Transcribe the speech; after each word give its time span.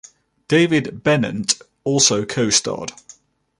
David 0.47 1.03
Bennent 1.03 1.61
also 1.83 2.25
co-starred. 2.25 2.91